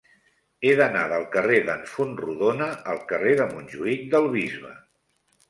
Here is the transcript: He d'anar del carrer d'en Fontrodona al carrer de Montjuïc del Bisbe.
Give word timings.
He 0.61 0.69
d'anar 0.77 1.03
del 1.11 1.25
carrer 1.35 1.59
d'en 1.67 1.83
Fontrodona 1.91 2.71
al 2.95 3.03
carrer 3.13 3.35
de 3.43 3.47
Montjuïc 3.53 4.09
del 4.17 4.27
Bisbe. 4.39 4.75